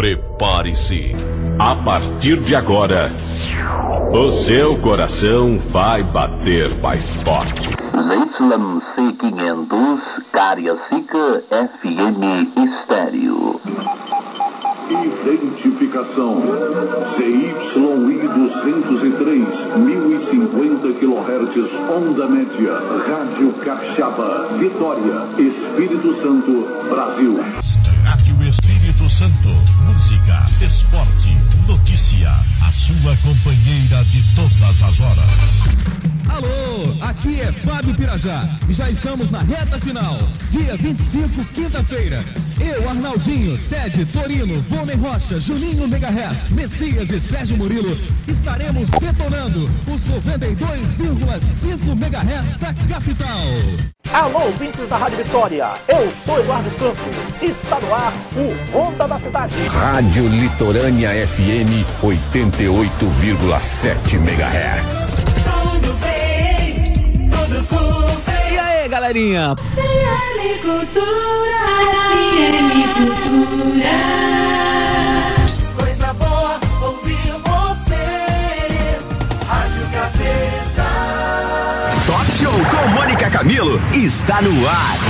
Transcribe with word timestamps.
Prepare-se. 0.00 1.14
A 1.58 1.76
partir 1.84 2.40
de 2.44 2.54
agora, 2.56 3.12
o 4.14 4.32
seu 4.46 4.80
coração 4.80 5.60
vai 5.70 6.02
bater 6.10 6.74
mais 6.80 7.04
forte. 7.22 7.68
ZYC 8.00 9.12
500, 9.18 10.20
Cariacica 10.32 11.42
FM 11.50 12.64
Estéreo. 12.64 13.60
Identificação 14.88 16.44
CYI 17.18 17.54
203, 18.26 19.76
1050 19.76 20.92
kHz, 20.94 21.70
onda 21.94 22.26
média, 22.26 22.72
Rádio 23.06 23.52
Capixaba, 23.62 24.48
Vitória, 24.58 25.26
Espírito 25.38 26.16
Santo, 26.22 26.66
Brasil. 26.88 27.38
Santo, 29.20 29.50
música, 29.84 30.46
esporte, 30.62 31.36
notícia, 31.68 32.30
a 32.30 32.72
sua 32.72 33.14
companheira 33.18 34.02
de 34.06 34.22
todas 34.34 34.82
as 34.82 34.98
horas. 34.98 35.26
Alô, 36.26 36.96
aqui 37.02 37.38
é 37.38 37.52
Fábio 37.52 37.94
Pirajá 37.94 38.48
e 38.66 38.72
já 38.72 38.88
estamos 38.88 39.30
na 39.30 39.40
reta 39.40 39.78
final. 39.78 40.16
Dia 40.50 40.74
25, 40.74 41.44
quinta-feira. 41.52 42.24
Eu, 42.60 42.88
Arnaldinho, 42.88 43.58
Ted, 43.68 44.04
Torino, 44.06 44.60
Volney 44.68 44.96
Rocha, 44.96 45.38
Juninho 45.40 45.88
Megahertz, 45.88 46.50
Messias 46.50 47.10
e 47.10 47.20
Sérgio 47.20 47.56
Murilo 47.56 47.96
estaremos 48.28 48.90
detonando 48.90 49.68
os 49.86 50.04
92,5 50.04 51.92
MHz 51.92 52.56
da 52.58 52.74
capital. 52.88 53.40
Alô, 54.12 54.46
ouvintes 54.46 54.88
da 54.88 54.96
Rádio 54.96 55.18
Vitória. 55.18 55.68
Eu 55.86 56.12
sou 56.24 56.40
Eduardo 56.40 56.68
Santos. 56.70 56.98
Está 57.40 57.78
no 57.80 57.94
ar 57.94 58.12
o 58.34 58.52
Ronda 58.76 59.06
da 59.06 59.16
Cidade. 59.18 59.54
Rádio 59.68 60.26
Litorânea 60.28 61.10
FM 61.26 61.84
88,7 62.02 64.14
MHz. 64.14 65.19
Galerinha? 68.90 69.54
FM 69.76 70.60
Cultura. 70.60 71.60
FM 72.34 72.68
Cultura. 72.92 73.98
Coisa 75.78 76.12
boa 76.14 76.60
ouvir 76.82 77.32
você. 77.32 78.04
Show 82.36 82.52
com 82.52 82.88
Mônica 82.88 83.30
Camilo 83.30 83.80
está 83.94 84.42
no 84.42 84.68
ar. 84.68 85.09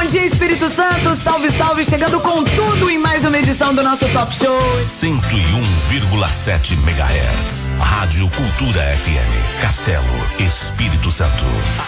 Bom 0.00 0.06
dia, 0.06 0.24
Espírito 0.24 0.68
Santo. 0.68 1.20
Salve, 1.24 1.50
salve, 1.50 1.84
chegando 1.84 2.20
com 2.20 2.44
tudo 2.44 2.88
em 2.88 2.96
mais 2.98 3.24
uma 3.24 3.36
edição 3.36 3.74
do 3.74 3.82
nosso 3.82 4.08
Top 4.10 4.32
Show. 4.32 4.56
101,7 4.80 6.74
MHz. 6.74 7.66
Rádio 7.80 8.30
Cultura 8.30 8.96
FM. 8.96 9.60
Castelo, 9.60 10.04
Espírito 10.38 11.10
Santo. 11.10 11.42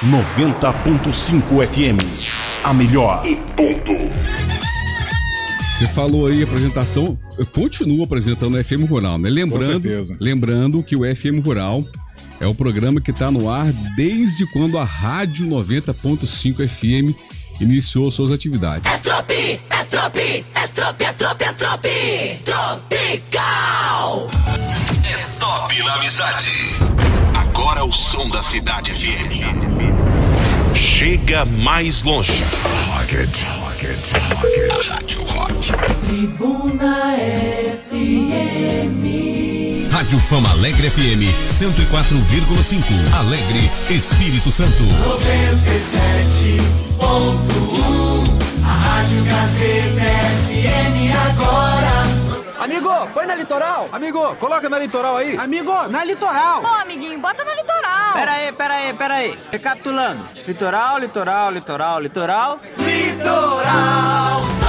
90.5 0.05 1.65
FM. 1.69 2.65
A 2.65 2.75
melhor. 2.75 3.23
E 3.25 3.37
ponto. 3.37 3.93
Você 5.63 5.87
falou 5.87 6.27
aí 6.27 6.43
apresentação, 6.43 7.17
eu 7.39 7.47
continuo 7.47 8.03
apresentando 8.03 8.59
o 8.59 8.65
FM 8.65 8.91
Rural, 8.91 9.19
né? 9.19 9.31
Lembrando, 9.31 9.89
lembrando 10.19 10.83
que 10.83 10.97
o 10.97 11.03
FM 11.15 11.47
Rural 11.47 11.85
é 12.41 12.47
o 12.49 12.57
programa 12.57 13.01
que 13.01 13.13
está 13.13 13.31
no 13.31 13.49
ar 13.49 13.73
desde 13.95 14.51
quando 14.53 14.79
a 14.79 14.85
Rádio 14.85 15.47
90.5 15.47 16.67
FM 16.67 17.15
iniciou 17.61 18.11
suas 18.11 18.33
atividades. 18.33 18.91
É 18.91 18.99
tropi, 18.99 19.61
é 19.71 19.85
tropi, 19.85 20.47
é 20.55 20.67
tropi, 20.69 21.05
é 21.05 21.13
tropi, 21.13 21.45
é 21.45 21.53
tropi. 21.53 22.41
Tropical. 22.45 24.31
É 25.05 25.39
top 25.39 25.83
na 25.83 25.95
amizade. 25.95 26.51
Agora 27.35 27.85
o 27.85 27.93
som 27.93 28.29
da 28.29 28.43
cidade 28.43 28.93
FM. 28.95 30.75
Chega 30.75 31.45
mais 31.45 32.03
longe. 32.03 32.33
Rocket, 32.95 33.29
rocket, 33.61 34.13
rocket. 34.35 34.89
Rádio 34.89 35.23
Rock. 35.25 35.73
Tribuna 36.07 37.17
FM. 37.89 39.30
Rádio 40.01 40.17
Fama 40.19 40.49
Alegre 40.53 40.89
FM 40.89 41.29
104,5. 41.47 42.89
Alegre, 43.21 43.71
Espírito 43.91 44.51
Santo. 44.51 44.83
97.1. 44.83 46.57
A 48.65 48.73
Rádio 48.73 49.23
Gazeta 49.25 50.01
FM 50.49 51.13
agora. 51.29 52.09
Amigo, 52.65 52.89
põe 53.13 53.27
na 53.27 53.35
litoral. 53.35 53.91
Amigo, 53.93 54.35
coloca 54.37 54.71
na 54.71 54.79
litoral 54.79 55.19
aí. 55.19 55.37
Amigo, 55.37 55.87
na 55.89 56.03
litoral. 56.03 56.63
Ô, 56.63 56.67
amiguinho, 56.67 57.21
bota 57.21 57.45
na 57.45 57.55
litoral. 57.55 58.15
Pera 58.15 58.33
aí, 58.33 58.53
pera 58.53 58.75
aí, 58.75 58.95
pera 58.95 59.15
aí. 59.17 59.39
Recapitulando. 59.53 60.27
Litoral, 60.49 60.99
litoral, 60.99 61.51
litoral, 61.51 62.01
litoral. 62.01 62.59
Litoral. 62.79 64.60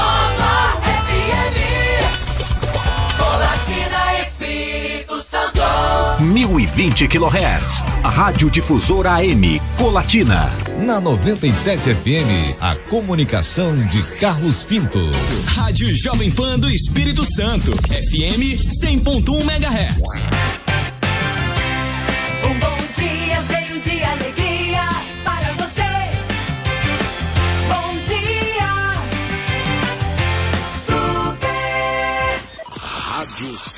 Colatina 3.31 4.19
Espírito 4.19 5.23
Santo. 5.23 5.61
1020 6.19 7.07
kHz. 7.07 7.81
A 8.03 8.09
Rádio 8.09 8.49
Difusora 8.51 9.11
AM 9.11 9.61
Colatina. 9.77 10.51
Na 10.85 10.99
97 10.99 11.95
FM, 11.95 12.57
a 12.59 12.75
comunicação 12.89 13.77
de 13.87 14.03
Carlos 14.19 14.65
Pinto. 14.65 14.99
Rádio 15.45 15.95
Jovem 15.95 16.29
Pan 16.29 16.59
do 16.59 16.69
Espírito 16.69 17.23
Santo. 17.23 17.71
FM 17.71 18.59
100.1 18.83 19.41
MHz. 19.43 20.60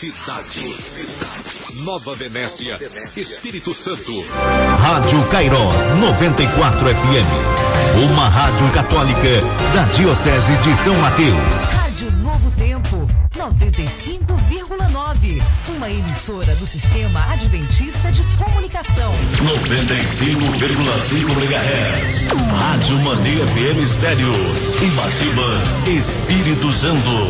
Cidade. 0.04 0.68
Nova 1.76 2.14
Venécia, 2.16 2.78
Espírito 3.16 3.74
Santo. 3.74 4.12
Rádio 4.78 5.24
Cairós 5.28 5.92
94 5.92 6.90
FM. 6.90 8.12
Uma 8.12 8.28
rádio 8.28 8.70
católica 8.72 9.42
da 9.74 9.84
Diocese 9.94 10.58
de 10.58 10.76
São 10.76 10.94
Mateus. 10.98 11.62
Rádio 11.62 12.12
Novo 12.12 12.52
Tempo, 12.58 13.08
95,9. 13.34 15.42
Uma 15.70 15.90
emissora 15.90 16.54
do 16.56 16.68
Sistema 16.68 17.24
Adventista 17.32 18.12
de 18.12 18.24
Comunicação. 18.36 19.14
95,5 19.38 21.32
MHz. 21.32 22.28
Rádio 22.60 23.00
Mania 23.00 23.48
FM 23.48 23.78
Estéreo. 23.82 24.34
Imatiba, 24.82 25.62
Espírito 25.88 26.74
Santo. 26.74 27.30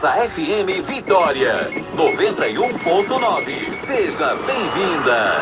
Massa 0.00 0.28
FM 0.28 0.86
Vitória 0.86 1.68
91.9. 1.96 3.72
Seja 3.84 4.36
bem-vinda. 4.46 5.40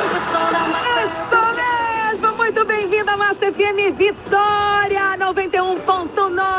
Isso 1.05 1.37
mesmo, 1.55 2.35
muito 2.37 2.65
bem-vindo 2.65 3.11
à 3.11 3.19
Massa 3.19 3.53
FM 3.53 3.95
Vitória 3.99 5.15
91.9. 5.19 6.56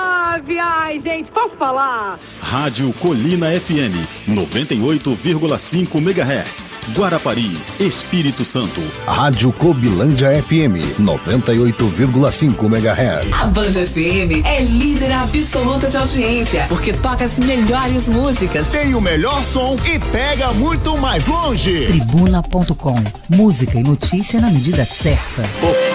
Gente, 1.17 1.31
posso 1.31 1.57
falar? 1.57 2.19
Rádio 2.39 2.93
Colina 2.93 3.47
FM 3.59 3.97
98,5 4.29 5.95
MHz. 5.97 6.77
Guarapari, 6.95 7.57
Espírito 7.79 8.45
Santo. 8.45 8.79
Rádio 9.07 9.51
Cobilândia 9.51 10.29
FM 10.43 11.01
98,5 11.01 12.65
MHz. 12.65 13.41
A 13.41 13.47
Banja 13.47 13.83
FM 13.83 14.45
é 14.45 14.61
líder 14.61 15.11
absoluta 15.11 15.89
de 15.89 15.97
audiência, 15.97 16.65
porque 16.69 16.93
toca 16.93 17.25
as 17.25 17.39
melhores 17.39 18.07
músicas. 18.07 18.67
Tem 18.69 18.93
o 18.93 19.01
melhor 19.01 19.43
som 19.43 19.75
e 19.91 19.99
pega 20.11 20.53
muito 20.53 20.95
mais 20.99 21.25
longe. 21.25 21.87
Tribuna.com. 21.87 23.03
Música 23.27 23.77
e 23.77 23.81
notícia 23.81 24.39
na 24.39 24.51
medida 24.51 24.85
certa. 24.85 25.41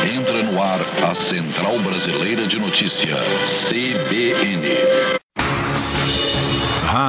Entra 0.05 0.22
no 0.53 0.63
ar 0.63 0.81
a 1.03 1.15
Central 1.15 1.79
Brasileira 1.79 2.47
de 2.47 2.59
Notícia, 2.59 3.17
CBN. 3.47 5.22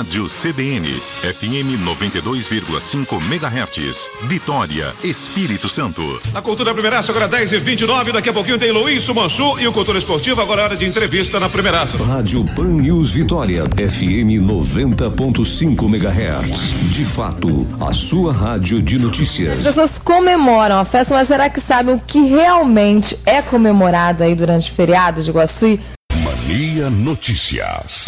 Rádio 0.03 0.25
CBN, 0.25 0.85
FM 0.85 1.79
92,5 1.85 3.21
MHz. 3.21 4.09
Vitória, 4.23 4.93
Espírito 5.01 5.69
Santo. 5.69 6.19
A 6.35 6.41
Cultura 6.41 6.73
Primeiraça, 6.73 7.13
agora 7.13 7.25
10 7.29 7.53
e 7.53 7.59
29 7.59 8.11
Daqui 8.11 8.27
a 8.27 8.33
pouquinho 8.33 8.59
tem 8.59 8.69
Luiz 8.69 9.01
Sumanchu 9.01 9.57
e 9.59 9.65
o 9.65 9.71
Cultura 9.71 9.97
Esportiva. 9.97 10.41
Agora 10.41 10.61
é 10.61 10.63
hora 10.65 10.75
de 10.75 10.85
entrevista 10.85 11.39
na 11.39 11.47
Primeiraça. 11.47 11.95
Rádio 12.03 12.43
Pan 12.53 12.65
News 12.65 13.11
Vitória, 13.11 13.63
FM 13.77 14.43
90.5 14.45 15.85
MHz. 15.85 16.91
De 16.91 17.05
fato, 17.05 17.65
a 17.79 17.93
sua 17.93 18.33
rádio 18.33 18.81
de 18.81 18.99
notícias. 18.99 19.59
As 19.59 19.63
pessoas 19.63 19.99
comemoram 19.99 20.79
a 20.79 20.83
festa, 20.83 21.15
mas 21.15 21.29
será 21.29 21.49
que 21.49 21.61
sabem 21.61 21.95
o 21.95 21.99
que 21.99 22.19
realmente 22.27 23.17
é 23.25 23.41
comemorado 23.41 24.21
aí 24.21 24.35
durante 24.35 24.69
o 24.69 24.75
feriado 24.75 25.23
de 25.23 25.29
Iguaçu? 25.29 25.79
Mania 26.25 26.89
Notícias. 26.89 28.03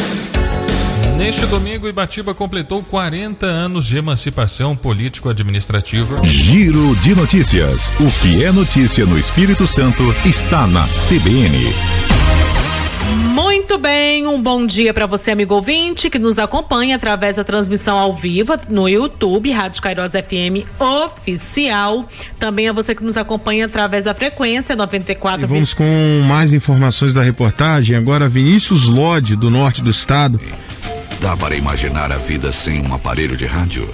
Neste 1.17 1.45
domingo, 1.45 1.87
Ibatiba 1.87 2.33
completou 2.35 2.83
40 2.83 3.45
anos 3.45 3.85
de 3.85 3.97
emancipação 3.97 4.75
político-administrativa. 4.75 6.25
Giro 6.25 6.93
de 6.97 7.15
notícias. 7.15 7.89
O 7.99 8.11
que 8.21 8.43
é 8.43 8.51
notícia 8.51 9.05
no 9.05 9.17
Espírito 9.17 9.65
Santo 9.65 10.03
está 10.25 10.67
na 10.67 10.85
CBN. 10.85 11.73
Muito 13.33 13.77
bem, 13.77 14.27
um 14.27 14.41
bom 14.41 14.65
dia 14.65 14.93
para 14.93 15.05
você, 15.05 15.31
amigo 15.31 15.55
ouvinte, 15.55 16.09
que 16.09 16.19
nos 16.19 16.37
acompanha 16.37 16.95
através 16.95 17.35
da 17.35 17.43
transmissão 17.43 17.97
ao 17.97 18.15
vivo 18.15 18.53
no 18.69 18.87
YouTube, 18.87 19.51
Rádio 19.51 19.81
Cairós 19.81 20.11
FM 20.11 20.67
Oficial. 20.79 22.07
Também 22.37 22.67
a 22.67 22.73
você 22.73 22.93
que 22.93 23.03
nos 23.03 23.15
acompanha 23.15 23.65
através 23.65 24.03
da 24.03 24.13
frequência 24.13 24.75
94. 24.75 25.43
E 25.43 25.45
vamos 25.45 25.73
com 25.73 26.23
mais 26.27 26.53
informações 26.53 27.13
da 27.13 27.21
reportagem. 27.21 27.95
Agora, 27.95 28.27
Vinícius 28.27 28.85
Lodi, 28.85 29.35
do 29.35 29.49
norte 29.49 29.81
do 29.81 29.89
estado. 29.89 30.39
Dá 31.25 31.35
para 31.35 31.55
imaginar 31.55 32.11
a 32.11 32.17
vida 32.19 32.51
sem 32.51 32.85
um 32.85 32.93
aparelho 32.93 33.35
de 33.35 33.47
rádio? 33.47 33.91